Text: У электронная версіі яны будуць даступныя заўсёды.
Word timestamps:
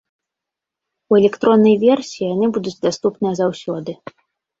У 1.13 1.17
электронная 1.21 1.73
версіі 1.83 2.25
яны 2.35 2.45
будуць 2.55 2.81
даступныя 2.87 3.33
заўсёды. 3.41 3.91